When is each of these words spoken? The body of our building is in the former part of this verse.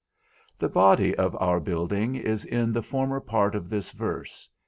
The 0.57 0.67
body 0.67 1.15
of 1.15 1.39
our 1.39 1.59
building 1.59 2.15
is 2.15 2.43
in 2.43 2.73
the 2.73 2.81
former 2.81 3.19
part 3.19 3.53
of 3.53 3.69
this 3.69 3.91
verse. 3.91 4.49